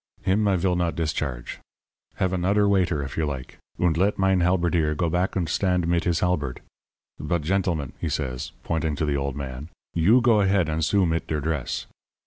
Him 0.23 0.47
I 0.47 0.55
vill 0.55 0.75
not 0.75 0.95
discharge. 0.95 1.59
Have 2.15 2.31
anoder 2.31 2.67
waiter 2.67 3.03
if 3.03 3.17
you 3.17 3.27
like, 3.27 3.59
und 3.79 3.95
let 3.97 4.17
mein 4.17 4.39
halberdier 4.39 4.95
go 4.95 5.11
back 5.11 5.35
und 5.35 5.47
stand 5.47 5.85
mit 5.87 6.05
his 6.05 6.21
halberd. 6.21 6.61
But, 7.19 7.43
gentlemen,' 7.43 7.93
he 7.99 8.09
says, 8.09 8.51
pointing 8.63 8.95
to 8.95 9.05
the 9.05 9.15
old 9.15 9.35
man, 9.35 9.69
'you 9.93 10.19
go 10.19 10.41
ahead 10.41 10.69
and 10.69 10.83
sue 10.83 11.05
mit 11.05 11.27
der 11.27 11.39
dress. 11.39 11.85